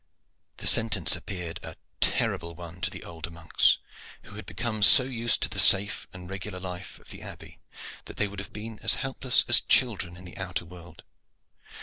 [0.57, 3.77] The sentence appeared a terrible one to the older monks,
[4.23, 7.59] who had become so used to the safe and regular life of the Abbey
[8.05, 11.03] that they would have been as helpless as children in the outer world.